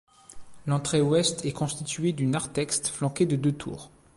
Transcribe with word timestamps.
L'entrée 0.65 0.99
ouest 0.99 1.45
est 1.45 1.51
constituée 1.51 2.11
du 2.11 2.25
narthex 2.25 2.89
flanqué 2.89 3.27
de 3.27 3.35
deux 3.35 3.51
tours. 3.51 3.91